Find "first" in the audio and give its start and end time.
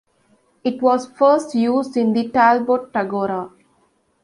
1.11-1.53